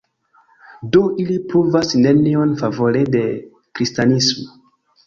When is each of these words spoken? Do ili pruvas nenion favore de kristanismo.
Do 0.95 1.01
ili 1.25 1.35
pruvas 1.51 1.93
nenion 2.07 2.59
favore 2.63 3.05
de 3.19 3.23
kristanismo. 3.79 4.53